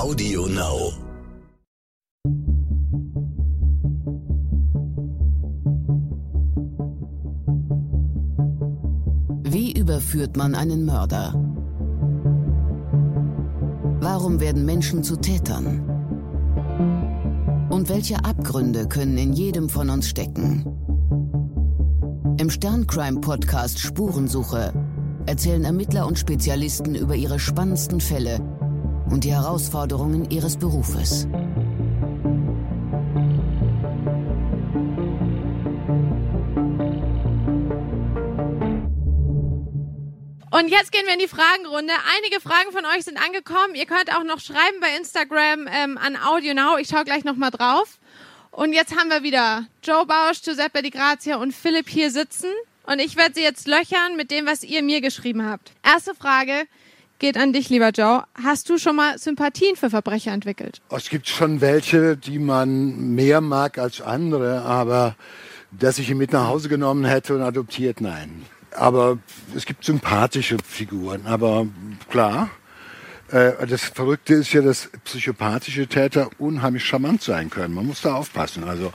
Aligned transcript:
Audio 0.00 0.46
Now. 0.46 0.92
Wie 9.42 9.78
überführt 9.78 10.38
man 10.38 10.54
einen 10.54 10.86
Mörder? 10.86 11.34
Warum 14.00 14.40
werden 14.40 14.64
Menschen 14.64 15.04
zu 15.04 15.16
Tätern? 15.16 15.82
Und 17.68 17.90
welche 17.90 18.24
Abgründe 18.24 18.88
können 18.88 19.18
in 19.18 19.34
jedem 19.34 19.68
von 19.68 19.90
uns 19.90 20.08
stecken? 20.08 20.64
Im 22.38 22.48
Sterncrime-Podcast 22.48 23.78
Spurensuche 23.78 24.72
erzählen 25.26 25.64
Ermittler 25.64 26.06
und 26.06 26.18
Spezialisten 26.18 26.94
über 26.94 27.16
ihre 27.16 27.38
spannendsten 27.38 28.00
Fälle 28.00 28.40
und 29.10 29.24
die 29.24 29.32
Herausforderungen 29.32 30.30
ihres 30.30 30.56
Berufes. 30.56 31.26
Und 40.52 40.68
jetzt 40.68 40.92
gehen 40.92 41.06
wir 41.06 41.14
in 41.14 41.20
die 41.20 41.28
Fragenrunde. 41.28 41.92
Einige 42.16 42.40
Fragen 42.40 42.70
von 42.72 42.84
euch 42.84 43.04
sind 43.04 43.16
angekommen. 43.16 43.74
Ihr 43.74 43.86
könnt 43.86 44.14
auch 44.14 44.24
noch 44.24 44.40
schreiben 44.40 44.78
bei 44.80 44.94
Instagram 44.96 45.66
ähm, 45.72 45.96
an 45.96 46.16
Audio 46.16 46.54
Now. 46.54 46.76
Ich 46.76 46.88
schaue 46.88 47.04
gleich 47.04 47.24
nochmal 47.24 47.50
drauf. 47.50 47.98
Und 48.50 48.72
jetzt 48.72 48.96
haben 48.96 49.10
wir 49.10 49.22
wieder 49.22 49.66
Joe 49.82 50.04
Bausch, 50.06 50.42
Giuseppe 50.42 50.82
Di 50.82 50.90
Grazia 50.90 51.36
und 51.36 51.52
Philipp 51.52 51.88
hier 51.88 52.10
sitzen. 52.10 52.50
Und 52.82 52.98
ich 52.98 53.16
werde 53.16 53.34
sie 53.34 53.42
jetzt 53.42 53.68
löchern 53.68 54.16
mit 54.16 54.30
dem, 54.30 54.46
was 54.46 54.64
ihr 54.64 54.82
mir 54.82 55.00
geschrieben 55.00 55.48
habt. 55.48 55.72
Erste 55.82 56.14
Frage 56.14 56.66
geht 57.20 57.36
an 57.36 57.52
dich, 57.52 57.68
lieber 57.68 57.90
Joe. 57.90 58.24
Hast 58.42 58.68
du 58.68 58.78
schon 58.78 58.96
mal 58.96 59.16
Sympathien 59.18 59.76
für 59.76 59.90
Verbrecher 59.90 60.32
entwickelt? 60.32 60.80
Es 60.90 61.08
gibt 61.08 61.28
schon 61.28 61.60
welche, 61.60 62.16
die 62.16 62.40
man 62.40 63.14
mehr 63.14 63.40
mag 63.40 63.78
als 63.78 64.00
andere, 64.00 64.62
aber 64.62 65.14
dass 65.70 65.98
ich 66.00 66.10
ihn 66.10 66.18
mit 66.18 66.32
nach 66.32 66.48
Hause 66.48 66.68
genommen 66.68 67.04
hätte 67.04 67.36
und 67.36 67.42
adoptiert, 67.42 68.00
nein. 68.00 68.44
Aber 68.72 69.18
es 69.54 69.66
gibt 69.66 69.84
sympathische 69.84 70.56
Figuren, 70.64 71.26
aber 71.26 71.66
klar. 72.08 72.50
Äh, 73.30 73.66
das 73.66 73.84
Verrückte 73.84 74.34
ist 74.34 74.52
ja, 74.52 74.62
dass 74.62 74.90
psychopathische 75.04 75.86
Täter 75.86 76.30
unheimlich 76.38 76.84
charmant 76.84 77.22
sein 77.22 77.50
können. 77.50 77.74
Man 77.74 77.86
muss 77.86 78.02
da 78.02 78.14
aufpassen. 78.14 78.64
Also, 78.64 78.92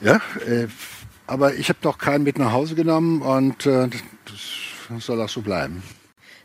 ja, 0.00 0.20
äh, 0.46 0.68
aber 1.26 1.54
ich 1.54 1.68
habe 1.68 1.78
doch 1.82 1.98
keinen 1.98 2.24
mit 2.24 2.38
nach 2.38 2.52
Hause 2.52 2.74
genommen 2.74 3.20
und 3.20 3.66
äh, 3.66 3.88
das 4.24 5.04
soll 5.04 5.20
auch 5.20 5.28
so 5.28 5.42
bleiben. 5.42 5.82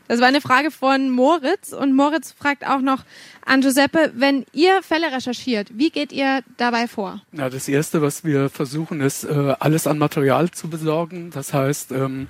Das 0.06 0.20
war 0.20 0.28
eine 0.28 0.40
Frage 0.40 0.70
von 0.70 1.10
Moritz 1.10 1.72
und 1.72 1.94
Moritz 1.94 2.32
fragt 2.32 2.66
auch 2.66 2.80
noch 2.80 3.04
an 3.46 3.62
Giuseppe, 3.62 4.12
wenn 4.14 4.44
ihr 4.52 4.82
Fälle 4.82 5.12
recherchiert, 5.12 5.68
wie 5.72 5.90
geht 5.90 6.12
ihr 6.12 6.40
dabei 6.56 6.88
vor? 6.88 7.22
Ja, 7.32 7.48
das 7.48 7.68
erste, 7.68 8.02
was 8.02 8.24
wir 8.24 8.50
versuchen, 8.50 9.00
ist, 9.00 9.24
äh, 9.24 9.54
alles 9.58 9.86
an 9.86 9.98
Material 9.98 10.50
zu 10.50 10.68
besorgen. 10.68 11.30
Das 11.30 11.54
heißt, 11.54 11.92
ähm, 11.92 12.26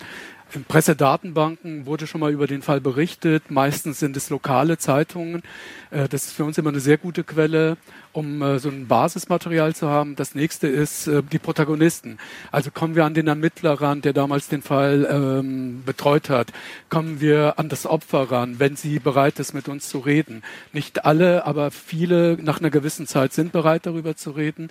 in 0.54 0.64
Pressedatenbanken 0.64 1.86
wurde 1.86 2.06
schon 2.06 2.20
mal 2.20 2.32
über 2.32 2.46
den 2.46 2.62
Fall 2.62 2.80
berichtet. 2.80 3.50
Meistens 3.50 3.98
sind 3.98 4.16
es 4.16 4.30
lokale 4.30 4.78
Zeitungen. 4.78 5.42
Äh, 5.90 6.08
das 6.08 6.26
ist 6.26 6.32
für 6.32 6.44
uns 6.44 6.58
immer 6.58 6.70
eine 6.70 6.80
sehr 6.80 6.98
gute 6.98 7.24
Quelle, 7.24 7.76
um 8.12 8.42
äh, 8.42 8.58
so 8.58 8.68
ein 8.68 8.86
Basismaterial 8.86 9.74
zu 9.74 9.88
haben. 9.88 10.16
Das 10.16 10.34
nächste 10.34 10.68
ist 10.68 11.06
äh, 11.06 11.22
die 11.22 11.38
Protagonisten. 11.38 12.18
Also 12.52 12.70
kommen 12.70 12.94
wir 12.94 13.04
an 13.04 13.14
den 13.14 13.26
Ermittler 13.26 13.80
ran, 13.80 14.02
der 14.02 14.12
damals 14.12 14.48
den 14.48 14.62
Fall 14.62 15.06
ähm, 15.10 15.82
betreut 15.84 16.30
hat. 16.30 16.52
Kommen 16.88 17.20
wir 17.20 17.58
an 17.58 17.68
das 17.68 17.86
Opfer 17.86 18.30
ran, 18.30 18.58
wenn 18.58 18.76
sie 18.76 18.98
bereit 18.98 19.38
ist, 19.40 19.54
mit 19.54 19.68
uns 19.68 19.88
zu 19.88 19.98
reden. 19.98 20.42
Nicht 20.72 21.04
alle, 21.04 21.46
aber 21.46 21.70
viele 21.70 22.38
nach 22.40 22.60
einer 22.60 22.70
gewissen 22.70 23.06
Zeit 23.06 23.32
sind 23.32 23.52
bereit, 23.52 23.86
darüber 23.86 24.16
zu 24.16 24.30
reden. 24.30 24.70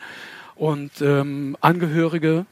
Und 0.56 1.02
ähm, 1.02 1.58
Angehörige 1.62 2.46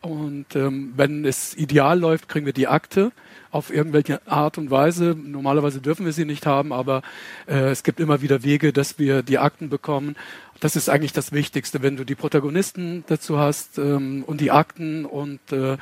und 0.00 0.54
ähm, 0.54 0.92
wenn 0.96 1.24
es 1.24 1.56
ideal 1.56 1.98
läuft, 1.98 2.28
kriegen 2.28 2.46
wir 2.46 2.52
die 2.52 2.68
Akte 2.68 3.10
auf 3.50 3.72
irgendwelche 3.72 4.20
Art 4.26 4.58
und 4.58 4.70
Weise. 4.70 5.16
Normalerweise 5.16 5.80
dürfen 5.80 6.06
wir 6.06 6.12
sie 6.12 6.24
nicht 6.24 6.46
haben, 6.46 6.72
aber 6.72 7.02
äh, 7.46 7.70
es 7.70 7.82
gibt 7.82 7.98
immer 7.98 8.22
wieder 8.22 8.44
Wege, 8.44 8.72
dass 8.72 8.98
wir 8.98 9.22
die 9.22 9.38
Akten 9.38 9.68
bekommen. 9.68 10.16
Das 10.60 10.76
ist 10.76 10.88
eigentlich 10.88 11.12
das 11.12 11.32
Wichtigste, 11.32 11.82
wenn 11.82 11.96
du 11.96 12.04
die 12.04 12.14
Protagonisten 12.14 13.04
dazu 13.06 13.38
hast 13.38 13.78
ähm, 13.78 14.24
und 14.26 14.40
die 14.40 14.50
Akten 14.50 15.04
und 15.04 15.40
äh, 15.52 15.78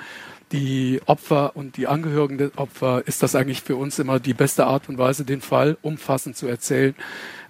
die 0.53 1.01
Opfer 1.07 1.57
und 1.57 1.77
die 1.77 1.87
Angehörigen 1.87 2.39
der 2.39 2.51
Opfer, 2.57 3.03
ist 3.07 3.23
das 3.23 3.34
eigentlich 3.34 3.62
für 3.62 3.77
uns 3.77 3.99
immer 3.99 4.21
die 4.21 4.34
beste 4.34 4.67
Art 4.67 4.89
und 4.89 4.99
Weise, 4.99 5.25
den 5.25 5.41
Fall 5.41 5.77
umfassend 5.83 6.37
zu 6.37 6.47
erzählen. 6.47 6.95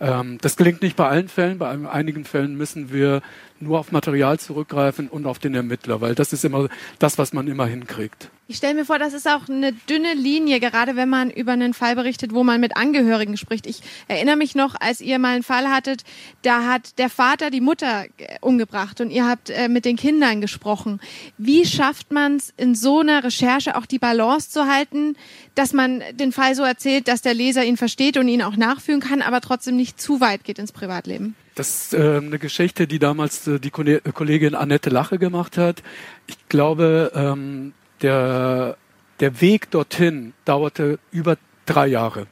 Ähm, 0.01 0.39
das 0.41 0.57
gelingt 0.57 0.83
nicht 0.83 0.97
bei 0.97 1.09
allen 1.09 1.29
Fällen. 1.29 1.59
Bei 1.59 1.69
einigen 1.69 2.25
Fällen 2.25 2.57
müssen 2.57 2.93
wir 2.93 3.23
nur 3.61 3.79
auf 3.79 3.93
Material 3.93 4.39
zurückgreifen 4.39 5.09
und 5.09 5.27
auf 5.27 5.39
den 5.39 5.55
Ermittler, 5.55 6.01
weil 6.01 6.15
das 6.15 6.33
ist 6.33 6.45
immer 6.45 6.69
das, 6.99 7.19
was 7.19 7.33
man 7.33 7.49
immer 7.49 7.67
hinkriegt. 7.67 8.31
Ich 8.49 8.59
stelle 8.59 8.75
mir 8.75 8.84
vor, 8.84 9.01
das 9.01 9.12
ist 9.12 9.27
auch 9.27 9.49
eine 9.49 9.73
dünne 9.73 10.15
Linie, 10.15 10.61
gerade 10.61 10.95
wenn 10.95 11.09
man 11.09 11.31
über 11.31 11.53
einen 11.53 11.75
Fall 11.75 11.97
berichtet, 11.97 12.33
wo 12.33 12.45
man 12.45 12.61
mit 12.61 12.77
Angehörigen 12.77 13.37
spricht. 13.37 13.67
Ich 13.67 13.81
erinnere 14.07 14.37
mich 14.37 14.55
noch, 14.55 14.77
als 14.79 15.01
ihr 15.01 15.19
mal 15.19 15.34
einen 15.34 15.43
Fall 15.43 15.69
hattet, 15.69 16.05
da 16.43 16.65
hat 16.65 16.97
der 16.99 17.11
Vater 17.11 17.51
die 17.51 17.61
Mutter 17.61 18.05
äh, 18.19 18.37
umgebracht 18.41 19.01
und 19.01 19.11
ihr 19.11 19.27
habt 19.27 19.51
äh, 19.51 19.69
mit 19.69 19.84
den 19.84 19.97
Kindern 19.97 20.41
gesprochen. 20.41 21.01
Wie 21.39 21.67
schafft 21.67 22.12
man 22.12 22.37
es 22.37 22.55
in 22.57 22.77
so 22.77 23.01
einer 23.01 23.25
Recherche 23.25 23.75
auch 23.75 23.84
die 23.84 23.99
Balance 23.99 24.51
zu 24.51 24.67
halten, 24.67 25.17
dass 25.57 25.73
man 25.73 26.05
den 26.13 26.31
Fall 26.31 26.55
so 26.55 26.63
erzählt, 26.63 27.09
dass 27.09 27.23
der 27.23 27.34
Leser 27.34 27.65
ihn 27.65 27.77
versteht 27.77 28.17
und 28.17 28.28
ihn 28.28 28.43
auch 28.43 28.57
nachfühlen 28.57 29.01
kann, 29.01 29.23
aber 29.23 29.41
trotzdem 29.41 29.75
nicht 29.75 30.01
zu 30.01 30.21
weit 30.21 30.45
geht 30.45 30.61
ins 30.61 30.71
Privatleben? 30.71 31.34
Das 31.57 31.87
ist 31.87 31.95
äh, 31.95 32.19
eine 32.19 32.39
Geschichte, 32.39 32.87
die 32.87 33.01
damals 33.01 33.45
äh, 33.49 33.59
die 33.59 33.71
Kollegin 33.71 34.55
Annette 34.55 34.91
Lache 34.91 35.19
gemacht 35.19 35.59
hat. 35.59 35.83
Ich 36.28 36.37
glaube, 36.49 37.11
ähm, 37.13 37.73
der, 38.03 38.77
der 39.21 39.41
Weg 39.41 39.71
dorthin 39.71 40.33
dauerte 40.45 40.99
über 41.11 41.37
drei 41.65 41.87
Jahre. 41.89 42.27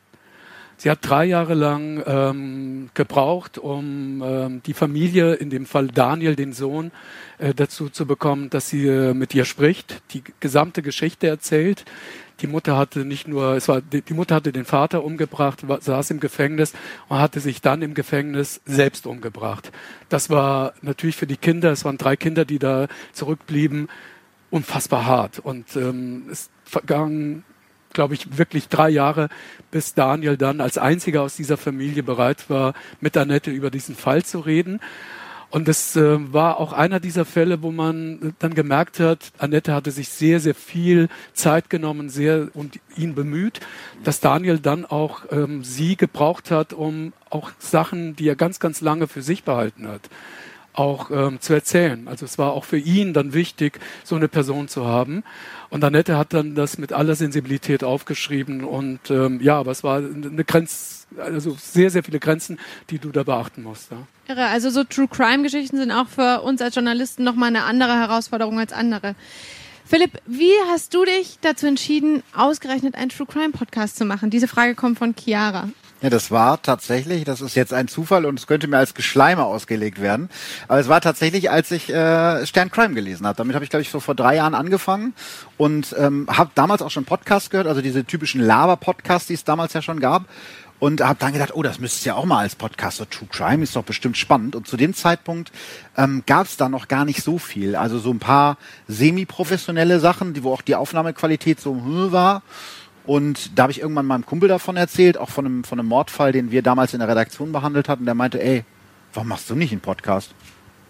Sie 0.76 0.91
hat 0.91 0.98
drei 1.02 1.25
Jahre 1.25 1.54
lang 1.54 2.02
ähm, 2.04 2.91
gebraucht, 2.94 3.58
um 3.58 4.22
ähm, 4.22 4.62
die 4.66 4.75
Familie, 4.75 5.34
in 5.34 5.48
dem 5.48 5.66
Fall 5.66 5.86
Daniel, 5.86 6.34
den 6.36 6.52
Sohn, 6.52 6.91
äh, 7.38 7.54
dazu 7.54 7.88
zu 7.88 8.06
bekommen, 8.06 8.50
dass 8.50 8.69
sie 8.69 8.86
äh, 8.86 9.14
mit 9.14 9.34
ihr 9.34 9.44
spricht, 9.44 10.02
die 10.12 10.22
gesamte 10.41 10.82
Geschichte 10.82 11.28
erzählt. 11.28 11.84
Die 12.41 12.48
Mutter 12.48 12.76
hatte 12.76 13.04
nicht 13.04 13.28
nur, 13.28 13.54
es 13.54 13.69
war, 13.69 13.81
die, 13.81 14.12
Mutter 14.12 14.34
hatte 14.34 14.50
den 14.50 14.64
Vater 14.64 15.04
umgebracht, 15.04 15.69
war, 15.69 15.81
saß 15.81 16.10
im 16.10 16.19
Gefängnis 16.19 16.72
und 17.08 17.19
hatte 17.19 17.38
sich 17.38 17.60
dann 17.60 17.81
im 17.81 17.94
Gefängnis 17.94 18.60
selbst 18.64 19.06
umgebracht. 19.06 19.70
Das 20.08 20.28
war 20.28 20.75
natürlich 20.82 21.16
für 21.16 21.28
die 21.28 21.36
Kinder, 21.36 21.70
es 21.70 21.84
waren 21.84 21.96
drei 21.96 22.16
Kinder, 22.16 22.44
die 22.44 22.58
da 22.58 22.88
zurückblieben, 23.12 23.88
unfassbar 24.54 25.04
hart. 25.04 25.41
Und 25.41 25.75
ähm, 25.75 26.26
es 26.31 26.48
vergangen 26.65 27.44
glaube 27.92 28.15
ich, 28.15 28.38
wirklich 28.38 28.69
drei 28.69 28.88
Jahre, 28.91 29.28
bis 29.70 29.94
Daniel 29.94 30.37
dann 30.37 30.60
als 30.60 30.78
einziger 30.78 31.22
aus 31.22 31.37
dieser 31.37 31.56
Familie 31.56 32.03
bereit 32.03 32.50
war, 32.50 32.75
mit 33.00 33.16
Annette 33.16 33.53
über 33.53 33.70
diesen 33.70 33.94
Fall 33.94 34.25
zu 34.25 34.41
reden. 34.41 34.81
Und 35.50 35.69
es 35.69 35.94
äh, 35.94 36.32
war 36.32 36.59
auch 36.59 36.72
einer 36.72 36.98
dieser 36.98 37.25
Fälle, 37.25 37.62
wo 37.62 37.70
man 37.70 38.34
dann 38.41 38.54
gemerkt 38.54 38.98
hat, 38.98 39.31
Annette 39.38 39.72
hatte 39.72 39.93
sich 39.93 40.09
sehr, 40.09 40.41
sehr 40.41 40.56
viel 40.56 41.09
Zeit 41.34 41.70
genommen, 41.70 42.10
sehr 42.10 42.48
um 42.54 42.72
ihn 42.97 43.14
bemüht, 43.14 43.60
dass 44.03 44.19
Daniel 44.19 44.59
dann 44.59 44.84
auch 44.84 45.22
ähm, 45.31 45.62
sie 45.62 45.94
gebraucht 45.97 46.50
hat, 46.50 46.72
um 46.72 47.12
auch 47.31 47.53
Sachen, 47.60 48.16
die 48.16 48.28
er 48.28 48.34
ganz, 48.34 48.59
ganz 48.59 48.81
lange 48.81 49.06
für 49.06 49.22
sich 49.22 49.44
behalten 49.44 49.87
hat, 49.87 50.10
auch 50.74 51.10
ähm, 51.10 51.40
zu 51.40 51.54
erzählen. 51.54 52.06
Also 52.08 52.24
es 52.24 52.36
war 52.36 52.52
auch 52.52 52.64
für 52.64 52.78
ihn 52.78 53.14
dann 53.14 53.32
wichtig, 53.32 53.80
so 54.02 54.16
eine 54.16 54.28
Person 54.28 54.68
zu 54.68 54.84
haben. 54.86 55.24
Und 55.70 55.82
Annette 55.82 56.18
hat 56.18 56.34
dann 56.34 56.54
das 56.54 56.78
mit 56.78 56.92
aller 56.92 57.14
Sensibilität 57.14 57.82
aufgeschrieben 57.82 58.64
und 58.64 59.10
ähm, 59.10 59.40
ja, 59.40 59.58
aber 59.58 59.70
es 59.70 59.82
war 59.82 59.98
eine 59.98 60.44
Grenze, 60.44 61.06
also 61.16 61.56
sehr, 61.58 61.90
sehr 61.90 62.04
viele 62.04 62.20
Grenzen, 62.20 62.58
die 62.90 62.99
du 62.99 63.10
da 63.10 63.22
beachten 63.22 63.62
musst. 63.62 63.90
Ja. 63.90 63.99
Irre. 64.28 64.46
Also 64.46 64.70
so 64.70 64.84
True 64.84 65.08
Crime 65.08 65.43
Geschichten 65.43 65.76
sind 65.76 65.93
auch 65.93 66.08
für 66.08 66.43
uns 66.43 66.60
als 66.60 66.75
Journalisten 66.75 67.25
nochmal 67.25 67.49
eine 67.49 67.64
andere 67.64 67.94
Herausforderung 67.94 68.58
als 68.58 68.72
andere. 68.72 69.14
Philipp, 69.87 70.12
wie 70.26 70.52
hast 70.70 70.94
du 70.94 71.04
dich 71.04 71.38
dazu 71.43 71.66
entschieden, 71.66 72.22
ausgerechnet 72.34 72.94
einen 72.94 73.10
True 73.10 73.26
Crime 73.26 73.50
Podcast 73.50 73.96
zu 73.96 74.04
machen? 74.04 74.31
Diese 74.31 74.49
Frage 74.49 74.75
kommt 74.75 74.99
von 74.99 75.14
Chiara. 75.14 75.69
Ja, 76.02 76.11
das 76.11 76.31
war 76.31 76.61
tatsächlich, 76.61 77.25
das 77.25 77.41
ist 77.41 77.55
jetzt 77.55 77.73
ein 77.73 77.88
Zufall 77.88 78.26
und 78.26 78.38
es 78.38 78.46
könnte 78.46 78.67
mir 78.67 78.76
als 78.76 78.94
Geschleime 78.94 79.44
ausgelegt 79.44 80.02
werden. 80.02 80.29
Aber 80.69 80.79
es 80.79 80.88
war 80.88 81.00
tatsächlich, 81.00 81.50
als 81.50 81.70
ich 81.70 81.88
äh, 81.88 82.44
Stern 82.46 82.70
Crime 82.70 82.94
gelesen 82.94 83.26
habe. 83.26 83.37
Damit 83.37 83.55
habe 83.55 83.64
ich, 83.64 83.70
glaube 83.70 83.82
ich, 83.82 83.91
so 83.91 84.00
vor 84.00 84.14
drei 84.14 84.37
Jahren 84.37 84.55
angefangen 84.55 85.14
und 85.56 85.94
ähm, 85.99 86.26
habe 86.29 86.50
damals 86.55 86.82
auch 86.82 86.91
schon 86.91 87.06
Podcasts 87.06 87.49
gehört, 87.49 87.67
also 87.67 87.81
diese 87.81 88.05
typischen 88.05 88.43
Lava-Podcasts, 88.43 89.29
die 89.29 89.35
es 89.35 89.44
damals 89.44 89.73
ja 89.73 89.81
schon 89.81 90.00
gab 90.00 90.26
und 90.85 91.00
habe 91.00 91.19
dann 91.19 91.32
gedacht, 91.32 91.55
oh, 91.55 91.62
das 91.62 91.79
müsste 91.79 91.99
es 91.99 92.05
ja 92.05 92.14
auch 92.14 92.26
mal 92.26 92.40
als 92.40 92.56
Podcast, 92.56 92.99
so 92.99 93.06
True 93.06 93.29
Crime 93.31 93.62
ist 93.62 93.75
doch 93.75 93.85
bestimmt 93.85 94.19
spannend. 94.19 94.55
Und 94.55 94.67
zu 94.67 94.76
dem 94.76 94.93
Zeitpunkt 94.93 95.50
ähm, 95.97 96.23
gab 96.26 96.47
es 96.47 96.58
da 96.58 96.69
noch 96.69 96.88
gar 96.88 97.06
nicht 97.06 97.23
so 97.23 97.38
viel. 97.38 97.76
Also 97.76 97.99
so 97.99 98.11
ein 98.11 98.19
paar 98.19 98.58
semi-professionelle 98.88 100.00
Sachen, 100.00 100.35
die 100.35 100.43
wo 100.43 100.52
auch 100.52 100.62
die 100.62 100.75
Aufnahmequalität 100.75 101.61
so 101.61 101.75
hm, 101.75 102.12
war. 102.12 102.43
Und 103.06 103.58
da 103.58 103.64
habe 103.64 103.72
ich 103.72 103.80
irgendwann 103.80 104.06
meinem 104.06 104.24
Kumpel 104.24 104.48
davon 104.48 104.76
erzählt, 104.76 105.18
auch 105.18 105.28
von 105.28 105.44
einem, 105.44 105.64
von 105.64 105.78
einem 105.78 105.88
Mordfall, 105.88 106.32
den 106.32 106.50
wir 106.50 106.62
damals 106.62 106.94
in 106.94 107.00
der 107.00 107.08
Redaktion 107.08 107.52
behandelt 107.52 107.88
hatten. 107.88 108.06
Der 108.06 108.14
meinte, 108.14 108.42
ey, 108.42 108.64
warum 109.12 109.28
machst 109.28 109.50
du 109.50 109.54
nicht 109.54 109.72
einen 109.72 109.80
Podcast? 109.80 110.34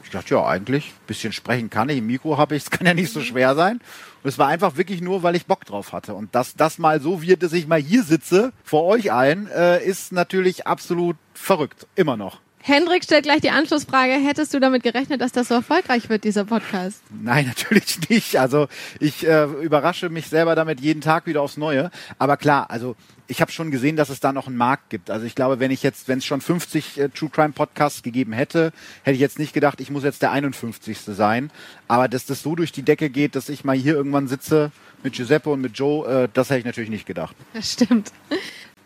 Ich 0.04 0.10
dachte, 0.10 0.34
ja, 0.34 0.46
eigentlich, 0.46 0.88
ein 0.88 1.06
bisschen 1.06 1.32
sprechen 1.32 1.70
kann 1.70 1.88
ich, 1.88 1.98
ein 1.98 2.06
Mikro 2.06 2.38
habe 2.38 2.54
ich, 2.54 2.64
es 2.64 2.70
kann 2.72 2.86
ja 2.86 2.94
nicht 2.94 3.12
so 3.12 3.20
schwer 3.20 3.54
sein. 3.54 3.80
Und 4.22 4.28
es 4.28 4.38
war 4.38 4.48
einfach 4.48 4.76
wirklich 4.76 5.00
nur, 5.00 5.22
weil 5.22 5.34
ich 5.34 5.46
Bock 5.46 5.64
drauf 5.64 5.92
hatte. 5.92 6.14
Und 6.14 6.34
dass 6.34 6.54
das 6.54 6.78
mal 6.78 7.00
so 7.00 7.20
wird, 7.20 7.42
dass 7.42 7.52
ich 7.52 7.66
mal 7.66 7.80
hier 7.80 8.04
sitze, 8.04 8.52
vor 8.62 8.84
euch 8.84 9.12
allen, 9.12 9.48
äh, 9.48 9.84
ist 9.84 10.12
natürlich 10.12 10.66
absolut 10.66 11.16
verrückt. 11.32 11.86
Immer 11.96 12.16
noch. 12.16 12.43
Hendrik 12.66 13.04
stellt 13.04 13.24
gleich 13.24 13.42
die 13.42 13.50
Anschlussfrage. 13.50 14.14
Hättest 14.14 14.54
du 14.54 14.58
damit 14.58 14.82
gerechnet, 14.82 15.20
dass 15.20 15.32
das 15.32 15.48
so 15.48 15.54
erfolgreich 15.54 16.08
wird, 16.08 16.24
dieser 16.24 16.46
Podcast? 16.46 17.02
Nein, 17.10 17.44
natürlich 17.48 18.08
nicht. 18.08 18.38
Also 18.38 18.68
ich 19.00 19.26
äh, 19.26 19.44
überrasche 19.44 20.08
mich 20.08 20.28
selber 20.28 20.54
damit 20.54 20.80
jeden 20.80 21.02
Tag 21.02 21.26
wieder 21.26 21.42
aufs 21.42 21.58
Neue. 21.58 21.90
Aber 22.18 22.38
klar, 22.38 22.70
also 22.70 22.96
ich 23.26 23.42
habe 23.42 23.52
schon 23.52 23.70
gesehen, 23.70 23.96
dass 23.96 24.08
es 24.08 24.20
da 24.20 24.32
noch 24.32 24.46
einen 24.46 24.56
Markt 24.56 24.88
gibt. 24.88 25.10
Also 25.10 25.26
ich 25.26 25.34
glaube, 25.34 25.60
wenn 25.60 25.70
ich 25.70 25.82
jetzt, 25.82 26.08
wenn 26.08 26.20
es 26.20 26.24
schon 26.24 26.40
50 26.40 26.98
äh, 26.98 27.08
True 27.10 27.28
Crime 27.28 27.52
Podcasts 27.52 28.02
gegeben 28.02 28.32
hätte, 28.32 28.72
hätte 29.02 29.14
ich 29.14 29.20
jetzt 29.20 29.38
nicht 29.38 29.52
gedacht, 29.52 29.78
ich 29.78 29.90
muss 29.90 30.02
jetzt 30.02 30.22
der 30.22 30.32
51. 30.32 30.98
sein. 31.00 31.50
Aber 31.86 32.08
dass 32.08 32.24
das 32.24 32.40
so 32.40 32.56
durch 32.56 32.72
die 32.72 32.82
Decke 32.82 33.10
geht, 33.10 33.36
dass 33.36 33.50
ich 33.50 33.64
mal 33.64 33.76
hier 33.76 33.92
irgendwann 33.92 34.26
sitze 34.26 34.72
mit 35.02 35.12
Giuseppe 35.12 35.50
und 35.50 35.60
mit 35.60 35.76
Joe, 35.76 36.08
äh, 36.24 36.28
das 36.32 36.48
hätte 36.48 36.60
ich 36.60 36.64
natürlich 36.64 36.88
nicht 36.88 37.04
gedacht. 37.04 37.36
Das 37.52 37.74
stimmt. 37.74 38.10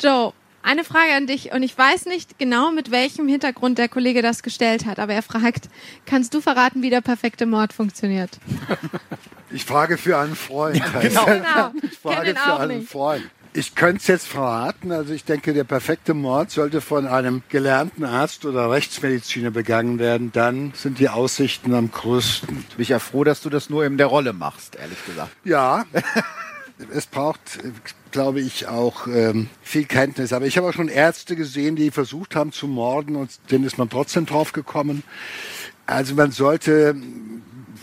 Joe, 0.00 0.32
eine 0.62 0.84
Frage 0.84 1.12
an 1.14 1.26
dich 1.26 1.52
und 1.52 1.62
ich 1.62 1.76
weiß 1.76 2.06
nicht 2.06 2.38
genau, 2.38 2.72
mit 2.72 2.90
welchem 2.90 3.28
Hintergrund 3.28 3.78
der 3.78 3.88
Kollege 3.88 4.22
das 4.22 4.42
gestellt 4.42 4.86
hat, 4.86 4.98
aber 4.98 5.14
er 5.14 5.22
fragt, 5.22 5.68
kannst 6.06 6.34
du 6.34 6.40
verraten, 6.40 6.82
wie 6.82 6.90
der 6.90 7.00
perfekte 7.00 7.46
Mord 7.46 7.72
funktioniert? 7.72 8.38
Ich 9.50 9.64
frage 9.64 9.96
für 9.96 10.18
einen 10.18 10.36
Freund. 10.36 10.76
Ja, 10.76 11.00
genau. 11.00 11.24
genau. 11.24 11.72
Ich 11.82 11.98
frage 11.98 12.34
für 12.34 12.54
auch 12.54 12.60
einen 12.60 12.80
nicht. 12.80 12.90
Freund. 12.90 13.24
Ich 13.54 13.74
könnte 13.74 14.00
es 14.02 14.06
jetzt 14.06 14.28
verraten. 14.28 14.92
Also 14.92 15.14
ich 15.14 15.24
denke, 15.24 15.54
der 15.54 15.64
perfekte 15.64 16.12
Mord 16.12 16.50
sollte 16.50 16.80
von 16.80 17.06
einem 17.06 17.42
gelernten 17.48 18.04
Arzt 18.04 18.44
oder 18.44 18.70
Rechtsmediziner 18.70 19.50
begangen 19.50 19.98
werden. 19.98 20.32
Dann 20.32 20.72
sind 20.74 20.98
die 20.98 21.08
Aussichten 21.08 21.74
am 21.74 21.90
größten. 21.90 22.48
Bin 22.48 22.64
ich 22.76 22.90
ja 22.90 22.98
froh, 22.98 23.24
dass 23.24 23.40
du 23.40 23.48
das 23.48 23.70
nur 23.70 23.86
in 23.86 23.96
der 23.96 24.08
Rolle 24.08 24.34
machst, 24.34 24.76
ehrlich 24.76 25.02
gesagt. 25.06 25.30
Ja, 25.44 25.86
es 26.92 27.06
braucht, 27.06 27.58
glaube 28.10 28.40
ich, 28.40 28.68
auch 28.68 29.06
ähm, 29.06 29.48
viel 29.62 29.84
Kenntnis. 29.84 30.32
Aber 30.32 30.46
ich 30.46 30.56
habe 30.56 30.68
auch 30.68 30.72
schon 30.72 30.88
Ärzte 30.88 31.36
gesehen, 31.36 31.76
die 31.76 31.90
versucht 31.90 32.36
haben 32.36 32.52
zu 32.52 32.66
morden 32.66 33.16
und 33.16 33.30
denen 33.50 33.64
ist 33.64 33.78
man 33.78 33.90
trotzdem 33.90 34.26
drauf 34.26 34.52
gekommen. 34.52 35.02
Also 35.86 36.14
man 36.14 36.32
sollte 36.32 36.94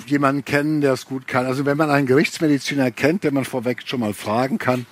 jemanden 0.07 0.45
kennen, 0.45 0.81
der 0.81 0.94
es 0.94 1.06
gut 1.06 1.27
kann. 1.27 1.45
Also 1.45 1.65
wenn 1.65 1.77
man 1.77 1.89
einen 1.89 2.06
Gerichtsmediziner 2.06 2.92
kennt, 2.92 3.24
den 3.24 3.33
man 3.33 3.45
vorweg 3.45 3.83
schon 3.86 4.00
mal 4.00 4.13
fragen 4.13 4.57
kann, 4.57 4.86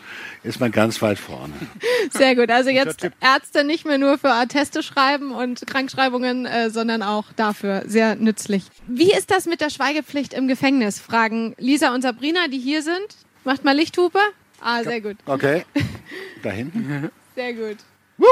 ist 0.44 0.59
man 0.59 0.71
ganz 0.71 1.01
weit 1.01 1.19
vorne. 1.19 1.53
Sehr 2.11 2.35
gut. 2.35 2.50
Also 2.50 2.69
jetzt. 2.69 3.07
Ärzte 3.21 3.63
nicht 3.63 3.85
mehr 3.85 3.97
nur 3.97 4.17
für 4.17 4.31
Atteste 4.31 4.83
schreiben 4.83 5.31
und 5.31 5.65
Krankschreibungen, 5.67 6.45
äh, 6.45 6.69
sondern 6.69 7.03
auch 7.03 7.25
dafür 7.35 7.83
sehr 7.85 8.15
nützlich. 8.15 8.65
Wie 8.88 9.13
ist 9.13 9.31
das 9.31 9.45
mit 9.45 9.61
der 9.61 9.69
Schweigepflicht 9.69 10.33
im 10.33 10.47
Gefängnis? 10.47 11.00
Fragen 11.00 11.55
Lisa 11.57 11.94
und 11.94 12.01
Sabrina, 12.01 12.47
die 12.50 12.59
hier 12.59 12.81
sind. 12.81 13.15
Macht 13.44 13.63
mal 13.63 13.75
Lichthupe. 13.75 14.19
Ah, 14.62 14.84
sehr 14.84 15.01
gut. 15.01 15.18
Okay, 15.25 15.66
da 16.44 16.51
hinten. 16.51 17.10
Sehr 17.36 17.54
gut. 17.54 17.78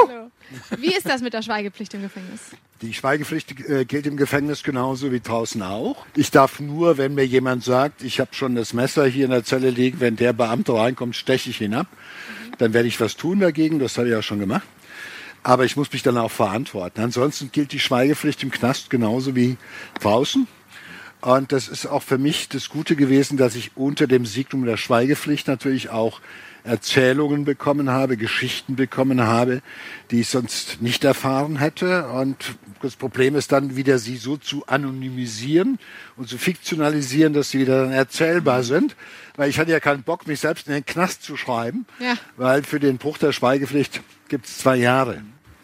Hallo. 0.08 0.30
Wie 0.78 0.94
ist 0.94 1.06
das 1.08 1.20
mit 1.20 1.34
der 1.34 1.42
Schweigepflicht 1.42 1.92
im 1.94 2.02
Gefängnis? 2.02 2.40
Die 2.80 2.94
Schweigepflicht 2.94 3.68
äh, 3.68 3.84
gilt 3.84 4.06
im 4.06 4.16
Gefängnis 4.16 4.62
genauso 4.62 5.12
wie 5.12 5.20
draußen 5.20 5.60
auch. 5.62 6.06
Ich 6.16 6.30
darf 6.30 6.60
nur, 6.60 6.98
wenn 6.98 7.14
mir 7.14 7.26
jemand 7.26 7.64
sagt, 7.64 8.02
ich 8.02 8.20
habe 8.20 8.32
schon 8.34 8.54
das 8.54 8.72
Messer 8.72 9.06
hier 9.06 9.26
in 9.26 9.30
der 9.30 9.44
Zelle 9.44 9.70
liegen, 9.70 10.00
wenn 10.00 10.16
der 10.16 10.32
Beamte 10.32 10.74
reinkommt, 10.74 11.16
steche 11.16 11.50
ich 11.50 11.60
ihn 11.60 11.74
ab. 11.74 11.88
Dann 12.58 12.72
werde 12.72 12.88
ich 12.88 13.00
was 13.00 13.16
tun 13.16 13.40
dagegen, 13.40 13.78
das 13.78 13.98
habe 13.98 14.08
ich 14.08 14.14
auch 14.14 14.22
schon 14.22 14.38
gemacht. 14.38 14.66
Aber 15.42 15.64
ich 15.64 15.76
muss 15.76 15.92
mich 15.92 16.02
dann 16.02 16.16
auch 16.16 16.30
verantworten. 16.30 17.00
Ansonsten 17.00 17.50
gilt 17.50 17.72
die 17.72 17.80
Schweigepflicht 17.80 18.42
im 18.44 18.50
Knast 18.50 18.90
genauso 18.90 19.34
wie 19.34 19.56
draußen. 20.00 20.46
Und 21.22 21.52
das 21.52 21.68
ist 21.68 21.86
auch 21.86 22.02
für 22.02 22.18
mich 22.18 22.48
das 22.48 22.68
Gute 22.68 22.96
gewesen, 22.96 23.36
dass 23.36 23.54
ich 23.54 23.76
unter 23.76 24.06
dem 24.08 24.26
Signum 24.26 24.64
der 24.64 24.76
Schweigepflicht 24.76 25.46
natürlich 25.46 25.88
auch 25.90 26.20
Erzählungen 26.64 27.44
bekommen 27.44 27.90
habe, 27.90 28.16
Geschichten 28.16 28.76
bekommen 28.76 29.20
habe, 29.22 29.62
die 30.10 30.20
ich 30.20 30.28
sonst 30.28 30.82
nicht 30.82 31.04
erfahren 31.04 31.56
hätte. 31.58 32.08
Und 32.08 32.56
das 32.82 32.96
Problem 32.96 33.36
ist 33.36 33.52
dann 33.52 33.76
wieder, 33.76 33.98
sie 33.98 34.16
so 34.16 34.36
zu 34.36 34.66
anonymisieren 34.66 35.78
und 36.16 36.28
zu 36.28 36.38
fiktionalisieren, 36.38 37.32
dass 37.32 37.50
sie 37.50 37.60
wieder 37.60 37.82
dann 37.84 37.92
erzählbar 37.92 38.64
sind. 38.64 38.96
Weil 39.36 39.48
ich 39.48 39.58
hatte 39.60 39.70
ja 39.70 39.80
keinen 39.80 40.02
Bock, 40.02 40.26
mich 40.26 40.40
selbst 40.40 40.66
in 40.66 40.72
den 40.74 40.84
Knast 40.84 41.22
zu 41.22 41.36
schreiben, 41.36 41.86
Ja. 42.00 42.16
weil 42.36 42.64
für 42.64 42.80
den 42.80 42.98
Bruch 42.98 43.18
der 43.18 43.32
Schweigepflicht 43.32 44.02
gibt 44.28 44.46
es 44.46 44.58
zwei 44.58 44.76
Jahre. 44.76 45.22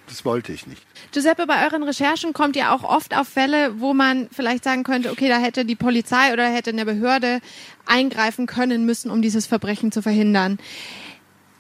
Das 0.09 0.25
wollte 0.25 0.53
ich 0.53 0.67
nicht. 0.67 0.83
Giuseppe, 1.13 1.47
bei 1.47 1.65
euren 1.65 1.83
Recherchen 1.83 2.33
kommt 2.33 2.57
ihr 2.57 2.73
auch 2.73 2.83
oft 2.83 3.17
auf 3.17 3.29
Fälle, 3.29 3.81
wo 3.81 3.95
man 3.95 4.29
vielleicht 4.33 4.65
sagen 4.65 4.83
könnte, 4.83 5.11
okay, 5.11 5.29
da 5.29 5.39
hätte 5.39 5.65
die 5.65 5.77
Polizei 5.77 6.33
oder 6.33 6.49
hätte 6.49 6.71
eine 6.71 6.85
Behörde 6.85 7.41
eingreifen 7.87 8.47
können 8.47 8.85
müssen, 8.87 9.11
um 9.11 9.23
dieses 9.23 9.47
Verbrechen 9.47 9.93
zu 9.93 10.03
verhindern. 10.03 10.59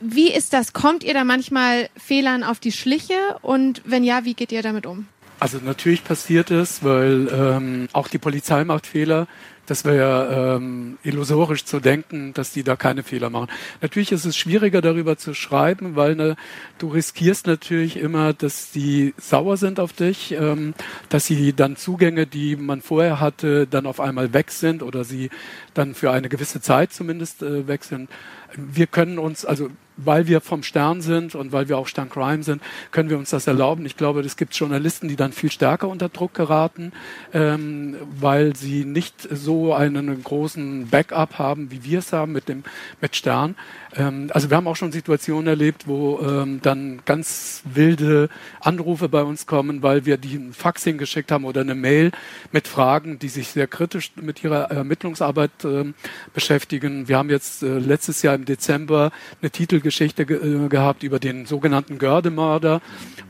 Wie 0.00 0.30
ist 0.30 0.52
das? 0.52 0.72
Kommt 0.72 1.02
ihr 1.04 1.14
da 1.14 1.24
manchmal 1.24 1.90
Fehlern 1.96 2.44
auf 2.44 2.60
die 2.60 2.72
Schliche? 2.72 3.38
Und 3.42 3.82
wenn 3.84 4.04
ja, 4.04 4.24
wie 4.24 4.34
geht 4.34 4.52
ihr 4.52 4.62
damit 4.62 4.86
um? 4.86 5.08
Also 5.40 5.58
natürlich 5.58 6.02
passiert 6.02 6.50
es, 6.50 6.82
weil 6.82 7.28
ähm, 7.32 7.88
auch 7.92 8.08
die 8.08 8.18
Polizei 8.18 8.64
macht 8.64 8.86
Fehler. 8.86 9.28
Das 9.66 9.84
wäre 9.84 10.56
ähm, 10.56 10.96
illusorisch 11.02 11.64
zu 11.66 11.78
denken, 11.78 12.32
dass 12.32 12.52
die 12.52 12.62
da 12.62 12.74
keine 12.74 13.02
Fehler 13.02 13.28
machen. 13.28 13.48
Natürlich 13.82 14.12
ist 14.12 14.24
es 14.24 14.34
schwieriger 14.34 14.80
darüber 14.80 15.18
zu 15.18 15.34
schreiben, 15.34 15.94
weil 15.94 16.16
ne, 16.16 16.36
du 16.78 16.88
riskierst 16.88 17.46
natürlich 17.46 17.98
immer, 17.98 18.32
dass 18.32 18.70
die 18.70 19.14
sauer 19.18 19.58
sind 19.58 19.78
auf 19.78 19.92
dich, 19.92 20.32
ähm, 20.32 20.72
dass 21.10 21.26
sie 21.26 21.52
dann 21.52 21.76
Zugänge, 21.76 22.26
die 22.26 22.56
man 22.56 22.80
vorher 22.80 23.20
hatte, 23.20 23.66
dann 23.66 23.84
auf 23.84 24.00
einmal 24.00 24.32
weg 24.32 24.52
sind 24.52 24.82
oder 24.82 25.04
sie 25.04 25.28
dann 25.74 25.94
für 25.94 26.12
eine 26.12 26.30
gewisse 26.30 26.62
Zeit 26.62 26.94
zumindest 26.94 27.42
äh, 27.42 27.68
weg 27.68 27.84
sind. 27.84 28.08
Wir 28.56 28.86
können 28.86 29.18
uns, 29.18 29.44
also 29.44 29.68
weil 29.98 30.26
wir 30.26 30.40
vom 30.40 30.62
Stern 30.62 31.00
sind 31.02 31.34
und 31.34 31.52
weil 31.52 31.68
wir 31.68 31.76
auch 31.76 31.86
Stern 31.86 32.08
Crime 32.08 32.42
sind, 32.42 32.62
können 32.92 33.10
wir 33.10 33.18
uns 33.18 33.30
das 33.30 33.46
erlauben. 33.46 33.84
Ich 33.84 33.96
glaube, 33.96 34.20
es 34.20 34.36
gibt 34.36 34.54
Journalisten, 34.54 35.08
die 35.08 35.16
dann 35.16 35.32
viel 35.32 35.50
stärker 35.50 35.88
unter 35.88 36.08
Druck 36.08 36.34
geraten, 36.34 36.92
ähm, 37.34 37.96
weil 38.18 38.56
sie 38.56 38.84
nicht 38.84 39.28
so 39.30 39.74
einen 39.74 40.22
großen 40.22 40.88
Backup 40.88 41.38
haben, 41.38 41.70
wie 41.70 41.84
wir 41.84 41.98
es 41.98 42.12
haben 42.12 42.32
mit 42.32 42.48
dem 42.48 42.62
mit 43.00 43.16
Stern. 43.16 43.56
Ähm, 43.96 44.30
also 44.32 44.50
wir 44.50 44.56
haben 44.56 44.68
auch 44.68 44.76
schon 44.76 44.92
Situationen 44.92 45.46
erlebt, 45.46 45.86
wo 45.86 46.20
ähm, 46.20 46.60
dann 46.62 47.00
ganz 47.04 47.62
wilde 47.64 48.28
Anrufe 48.60 49.08
bei 49.08 49.22
uns 49.22 49.46
kommen, 49.46 49.82
weil 49.82 50.06
wir 50.06 50.16
die 50.16 50.36
ein 50.36 50.52
Fax 50.52 50.84
hingeschickt 50.84 51.32
haben 51.32 51.44
oder 51.44 51.62
eine 51.62 51.74
Mail 51.74 52.12
mit 52.52 52.68
Fragen, 52.68 53.18
die 53.18 53.28
sich 53.28 53.48
sehr 53.48 53.66
kritisch 53.66 54.12
mit 54.16 54.44
ihrer 54.44 54.70
Ermittlungsarbeit 54.70 55.50
ähm, 55.64 55.94
beschäftigen. 56.34 57.08
Wir 57.08 57.18
haben 57.18 57.30
jetzt 57.30 57.62
äh, 57.62 57.78
letztes 57.78 58.22
Jahr 58.22 58.34
im 58.34 58.44
Dezember 58.44 59.10
eine 59.40 59.50
Titelgeschichte 59.88 60.26
ge 60.26 60.36
äh, 60.36 60.68
gehabt 60.68 61.02
über 61.02 61.18
den 61.18 61.46
sogenannten 61.46 61.98
Gördemörder, 61.98 62.80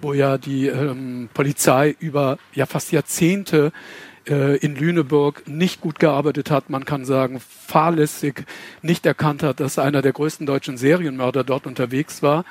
wo 0.02 0.12
ja 0.12 0.38
die 0.38 0.66
ähm, 0.66 1.28
Polizei 1.32 1.94
über 2.00 2.38
ja 2.52 2.66
fast 2.66 2.92
Jahrzehnte 2.92 3.72
äh, 4.28 4.56
in 4.58 4.74
Lüneburg 4.74 5.46
nicht 5.46 5.80
gut 5.80 5.98
gearbeitet 5.98 6.50
hat, 6.50 6.70
man 6.70 6.84
kann 6.84 7.04
sagen 7.04 7.40
fahrlässig 7.40 8.44
nicht 8.82 9.06
erkannt 9.06 9.42
hat, 9.42 9.60
dass 9.60 9.78
einer 9.78 10.02
der 10.02 10.12
größten 10.12 10.46
deutschen 10.46 10.76
Serienmörder 10.76 11.44
dort 11.44 11.66
unterwegs 11.66 12.22
war 12.22 12.44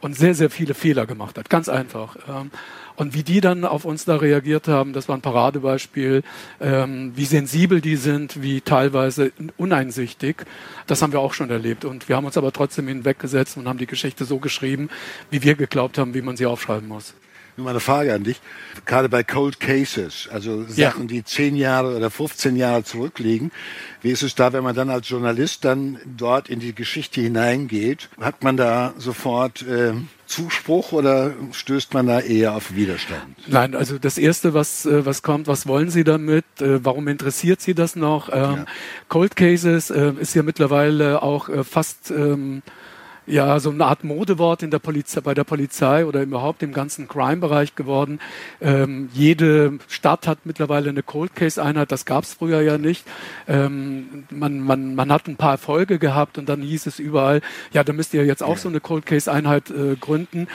und 0.00 0.14
sehr, 0.14 0.34
sehr 0.34 0.50
viele 0.50 0.74
Fehler 0.74 1.06
gemacht 1.06 1.38
hat. 1.38 1.48
Ganz 1.48 1.68
einfach. 1.68 2.16
Ähm, 2.28 2.50
Und 2.96 3.14
wie 3.14 3.24
die 3.24 3.40
dann 3.40 3.64
auf 3.64 3.84
uns 3.84 4.04
da 4.04 4.16
reagiert 4.16 4.68
haben, 4.68 4.92
das 4.92 5.08
war 5.08 5.16
ein 5.16 5.20
Paradebeispiel, 5.20 6.22
ähm, 6.60 7.12
wie 7.16 7.24
sensibel 7.24 7.80
die 7.80 7.96
sind, 7.96 8.40
wie 8.40 8.60
teilweise 8.60 9.32
uneinsichtig. 9.56 10.44
Das 10.86 11.02
haben 11.02 11.12
wir 11.12 11.20
auch 11.20 11.34
schon 11.34 11.50
erlebt. 11.50 11.84
Und 11.84 12.08
wir 12.08 12.16
haben 12.16 12.24
uns 12.24 12.36
aber 12.36 12.52
trotzdem 12.52 12.86
hinweggesetzt 12.86 13.56
und 13.56 13.66
haben 13.66 13.78
die 13.78 13.86
Geschichte 13.86 14.24
so 14.24 14.38
geschrieben, 14.38 14.90
wie 15.30 15.42
wir 15.42 15.56
geglaubt 15.56 15.98
haben, 15.98 16.14
wie 16.14 16.22
man 16.22 16.36
sie 16.36 16.46
aufschreiben 16.46 16.88
muss. 16.88 17.14
Nur 17.56 17.64
mal 17.64 17.70
eine 17.70 17.80
Frage 17.80 18.12
an 18.12 18.24
dich. 18.24 18.40
Gerade 18.84 19.08
bei 19.08 19.22
Cold 19.22 19.60
Cases, 19.60 20.28
also 20.32 20.64
Ja. 20.74 20.90
Sachen, 20.90 21.06
die 21.06 21.22
10 21.24 21.54
Jahre 21.54 21.96
oder 21.96 22.10
15 22.10 22.56
Jahre 22.56 22.82
zurückliegen, 22.82 23.52
wie 24.02 24.10
ist 24.10 24.22
es 24.22 24.34
da, 24.34 24.52
wenn 24.52 24.64
man 24.64 24.74
dann 24.74 24.90
als 24.90 25.08
Journalist 25.08 25.64
dann 25.64 25.98
dort 26.04 26.48
in 26.48 26.58
die 26.58 26.74
Geschichte 26.74 27.20
hineingeht? 27.20 28.08
Hat 28.20 28.42
man 28.42 28.56
da 28.56 28.92
sofort 28.98 29.62
äh, 29.62 29.92
Zuspruch 30.26 30.90
oder 30.92 31.32
stößt 31.52 31.94
man 31.94 32.08
da 32.08 32.18
eher 32.20 32.54
auf 32.56 32.74
Widerstand? 32.74 33.22
Nein, 33.46 33.76
also 33.76 33.98
das 33.98 34.18
Erste, 34.18 34.52
was, 34.52 34.84
äh, 34.84 35.06
was 35.06 35.22
kommt, 35.22 35.46
was 35.46 35.66
wollen 35.68 35.90
Sie 35.90 36.02
damit? 36.02 36.44
Äh, 36.60 36.84
Warum 36.84 37.06
interessiert 37.06 37.60
Sie 37.60 37.74
das 37.74 37.94
noch? 37.94 38.30
Ähm, 38.30 38.34
Ja. 38.34 38.64
Cold 39.08 39.36
Cases 39.36 39.90
äh, 39.90 40.12
ist 40.18 40.34
ja 40.34 40.42
mittlerweile 40.42 41.22
auch 41.22 41.48
äh, 41.48 41.62
fast 41.62 42.10
ähm, 42.10 42.62
ja 43.26 43.58
so 43.60 43.70
eine 43.70 43.86
Art 43.86 44.04
Modewort 44.04 44.62
in 44.62 44.70
der 44.70 44.78
Polizei, 44.78 45.20
bei 45.20 45.34
der 45.34 45.44
Polizei 45.44 46.06
oder 46.06 46.22
überhaupt 46.22 46.62
im 46.62 46.72
ganzen 46.72 47.08
Crime-Bereich 47.08 47.74
geworden. 47.74 48.20
Ähm, 48.60 49.08
jede 49.12 49.78
Stadt 49.88 50.26
hat 50.26 50.38
mittlerweile 50.44 50.90
eine 50.90 51.02
Cold 51.02 51.34
Case-Einheit, 51.34 51.92
das 51.92 52.04
gab 52.04 52.24
es 52.24 52.34
früher 52.34 52.60
ja 52.60 52.78
nicht. 52.78 53.04
Ähm, 53.48 54.24
man, 54.30 54.60
man, 54.60 54.94
man 54.94 55.12
hat 55.12 55.26
ein 55.26 55.36
paar 55.36 55.52
Erfolge 55.52 55.98
gehabt 55.98 56.38
und 56.38 56.48
dann 56.48 56.62
hieß 56.62 56.86
es 56.86 56.98
überall, 56.98 57.40
ja, 57.72 57.84
da 57.84 57.92
müsst 57.92 58.14
ihr 58.14 58.24
jetzt 58.24 58.42
auch 58.42 58.58
so 58.58 58.68
eine 58.68 58.80
Cold 58.80 59.06
Case-Einheit 59.06 59.70
äh, 59.70 59.96
gründen. 59.96 60.48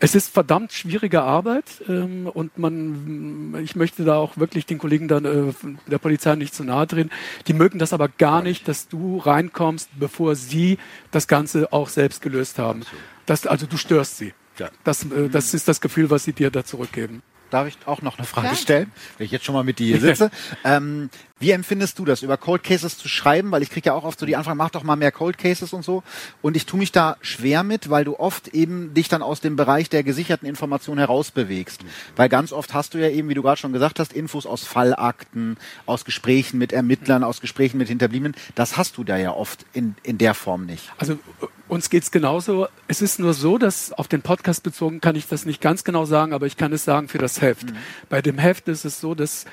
Es 0.00 0.14
ist 0.14 0.32
verdammt 0.32 0.72
schwierige 0.72 1.22
Arbeit 1.22 1.64
ähm, 1.88 2.28
und 2.32 2.56
man, 2.56 3.56
ich 3.64 3.74
möchte 3.74 4.04
da 4.04 4.16
auch 4.16 4.36
wirklich 4.36 4.64
den 4.64 4.78
Kollegen 4.78 5.08
dann, 5.08 5.24
äh, 5.24 5.52
der 5.90 5.98
Polizei 5.98 6.36
nicht 6.36 6.54
zu 6.54 6.62
nahe 6.62 6.86
drehen. 6.86 7.10
Die 7.48 7.52
mögen 7.52 7.80
das 7.80 7.92
aber 7.92 8.08
gar 8.08 8.42
nicht, 8.42 8.68
dass 8.68 8.86
du 8.86 9.18
reinkommst, 9.18 9.88
bevor 9.98 10.36
sie 10.36 10.78
das 11.10 11.26
Ganze 11.26 11.72
auch 11.72 11.88
selbst 11.88 12.07
gelöst 12.20 12.58
haben. 12.58 12.82
Das, 13.26 13.46
also 13.46 13.66
du 13.66 13.76
störst 13.76 14.18
sie. 14.18 14.34
Ja. 14.58 14.70
Das, 14.84 15.04
äh, 15.04 15.28
das 15.28 15.54
ist 15.54 15.68
das 15.68 15.80
Gefühl, 15.80 16.10
was 16.10 16.24
sie 16.24 16.32
dir 16.32 16.50
da 16.50 16.64
zurückgeben. 16.64 17.22
Darf 17.50 17.66
ich 17.66 17.78
auch 17.86 18.02
noch 18.02 18.18
eine 18.18 18.26
Frage 18.26 18.54
stellen, 18.56 18.92
wenn 19.16 19.24
ich 19.24 19.30
jetzt 19.30 19.46
schon 19.46 19.54
mal 19.54 19.64
mit 19.64 19.78
dir 19.78 19.96
hier 19.96 20.00
sitze? 20.00 20.30
ähm, 20.64 21.08
wie 21.38 21.52
empfindest 21.52 21.98
du 21.98 22.04
das, 22.04 22.22
über 22.22 22.36
Cold 22.36 22.62
Cases 22.62 22.98
zu 22.98 23.08
schreiben? 23.08 23.50
Weil 23.52 23.62
ich 23.62 23.70
kriege 23.70 23.86
ja 23.86 23.94
auch 23.94 24.04
oft 24.04 24.18
so 24.18 24.26
die 24.26 24.36
Anfrage, 24.36 24.56
mach 24.56 24.68
doch 24.70 24.82
mal 24.82 24.96
mehr 24.96 25.12
Cold 25.12 25.38
Cases 25.38 25.72
und 25.72 25.82
so. 25.82 26.02
Und 26.42 26.56
ich 26.58 26.66
tue 26.66 26.78
mich 26.78 26.92
da 26.92 27.16
schwer 27.22 27.62
mit, 27.62 27.88
weil 27.88 28.04
du 28.04 28.18
oft 28.18 28.48
eben 28.48 28.92
dich 28.92 29.08
dann 29.08 29.22
aus 29.22 29.40
dem 29.40 29.56
Bereich 29.56 29.88
der 29.88 30.02
gesicherten 30.02 30.46
Information 30.46 30.98
herausbewegst. 30.98 31.80
Weil 32.16 32.28
ganz 32.28 32.52
oft 32.52 32.74
hast 32.74 32.92
du 32.92 32.98
ja 32.98 33.08
eben, 33.08 33.30
wie 33.30 33.34
du 33.34 33.42
gerade 33.42 33.58
schon 33.58 33.72
gesagt 33.72 33.98
hast, 33.98 34.12
Infos 34.12 34.44
aus 34.44 34.64
Fallakten, 34.64 35.56
aus 35.86 36.04
Gesprächen 36.04 36.58
mit 36.58 36.72
Ermittlern, 36.72 37.24
aus 37.24 37.40
Gesprächen 37.40 37.78
mit 37.78 37.88
Hinterbliebenen. 37.88 38.36
Das 38.56 38.76
hast 38.76 38.98
du 38.98 39.04
da 39.04 39.16
ja 39.16 39.32
oft 39.32 39.64
in, 39.72 39.94
in 40.02 40.18
der 40.18 40.34
Form 40.34 40.66
nicht. 40.66 40.92
Also 40.98 41.14
äh, 41.14 41.46
uns 41.68 41.90
geht's 41.90 42.10
genauso. 42.10 42.66
Es 42.88 43.02
ist 43.02 43.18
nur 43.18 43.34
so, 43.34 43.58
dass 43.58 43.92
auf 43.92 44.08
den 44.08 44.22
Podcast 44.22 44.62
bezogen 44.62 45.00
kann 45.00 45.16
ich 45.16 45.26
das 45.28 45.44
nicht 45.46 45.60
ganz 45.60 45.84
genau 45.84 46.04
sagen, 46.04 46.32
aber 46.32 46.46
ich 46.46 46.56
kann 46.56 46.72
es 46.72 46.84
sagen 46.84 47.08
für 47.08 47.18
das 47.18 47.40
Heft. 47.40 47.66
Bei 48.08 48.22
dem 48.22 48.38
Heft 48.38 48.68
ist 48.68 48.84
es 48.84 49.00
so, 49.00 49.14
dass 49.14 49.44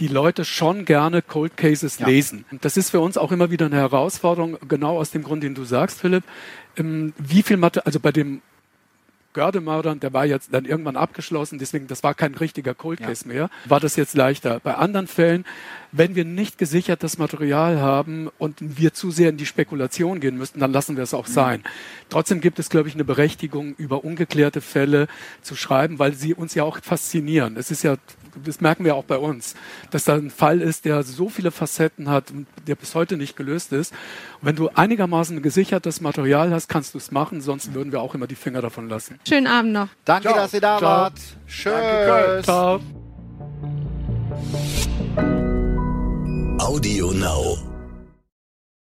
die 0.00 0.08
Leute 0.08 0.44
schon 0.44 0.84
gerne 0.84 1.22
Cold 1.22 1.56
Cases 1.56 1.98
Ja. 1.98 2.06
lesen. 2.06 2.44
Und 2.50 2.64
das 2.64 2.76
ist 2.76 2.90
für 2.90 3.00
uns 3.00 3.16
auch 3.16 3.30
immer 3.32 3.50
wieder 3.50 3.66
eine 3.66 3.76
Herausforderung, 3.76 4.58
genau 4.68 4.98
aus 4.98 5.10
dem 5.10 5.22
Grund, 5.22 5.42
den 5.42 5.54
du 5.54 5.64
sagst, 5.64 6.00
Philipp. 6.00 6.24
Ähm, 6.76 7.12
wie 7.18 7.42
viel 7.42 7.56
Mathe, 7.56 7.86
also 7.86 8.00
bei 8.00 8.10
dem 8.10 8.42
Gördemördern, 9.34 10.00
der 10.00 10.12
war 10.12 10.24
jetzt 10.24 10.54
dann 10.54 10.64
irgendwann 10.64 10.96
abgeschlossen, 10.96 11.58
deswegen, 11.58 11.86
das 11.86 12.02
war 12.02 12.14
kein 12.14 12.34
richtiger 12.34 12.72
Cold 12.72 13.00
Case 13.00 13.28
mehr, 13.28 13.50
war 13.66 13.80
das 13.80 13.96
jetzt 13.96 14.14
leichter. 14.14 14.60
Bei 14.60 14.76
anderen 14.76 15.06
Fällen, 15.06 15.44
wenn 15.92 16.14
wir 16.14 16.24
nicht 16.24 16.56
gesichertes 16.56 17.18
Material 17.18 17.80
haben 17.80 18.30
und 18.38 18.56
wir 18.60 18.94
zu 18.94 19.10
sehr 19.10 19.28
in 19.30 19.36
die 19.36 19.46
Spekulation 19.46 20.20
gehen 20.20 20.38
müssten, 20.38 20.60
dann 20.60 20.72
lassen 20.72 20.96
wir 20.96 21.04
es 21.04 21.14
auch 21.14 21.26
sein. 21.26 21.62
Trotzdem 22.08 22.40
gibt 22.40 22.58
es, 22.58 22.70
glaube 22.70 22.88
ich, 22.88 22.94
eine 22.94 23.04
Berechtigung, 23.04 23.74
über 23.76 24.04
ungeklärte 24.04 24.60
Fälle 24.60 25.08
zu 25.42 25.54
schreiben, 25.54 25.98
weil 25.98 26.14
sie 26.14 26.32
uns 26.34 26.54
ja 26.54 26.64
auch 26.64 26.78
faszinieren. 26.80 27.56
Es 27.56 27.70
ist 27.70 27.82
ja, 27.82 27.96
das 28.44 28.60
merken 28.60 28.84
wir 28.84 28.94
auch 28.94 29.04
bei 29.04 29.18
uns, 29.18 29.54
dass 29.90 30.04
da 30.04 30.14
ein 30.14 30.30
Fall 30.30 30.60
ist, 30.60 30.84
der 30.84 31.02
so 31.02 31.28
viele 31.28 31.50
Facetten 31.50 32.08
hat 32.08 32.30
und 32.30 32.46
der 32.66 32.74
bis 32.74 32.94
heute 32.94 33.16
nicht 33.16 33.36
gelöst 33.36 33.72
ist. 33.72 33.92
Und 34.40 34.48
wenn 34.48 34.56
du 34.56 34.68
einigermaßen 34.68 35.42
gesichertes 35.42 36.00
Material 36.00 36.52
hast, 36.52 36.68
kannst 36.68 36.94
du 36.94 36.98
es 36.98 37.10
machen, 37.10 37.40
sonst 37.40 37.74
würden 37.74 37.92
wir 37.92 38.00
auch 38.00 38.14
immer 38.14 38.26
die 38.26 38.34
Finger 38.34 38.62
davon 38.62 38.88
lassen. 38.88 39.18
Schönen 39.28 39.46
Abend 39.46 39.72
noch. 39.72 39.88
Danke, 40.04 40.28
Ciao. 40.28 40.36
dass 40.36 40.54
ihr 40.54 40.60
da 40.60 40.78
Ciao. 40.78 40.90
wart. 40.90 41.14
Tschüss. 41.46 42.44
Ciao. 42.44 42.80
Audio 46.58 47.12
Now. 47.12 47.73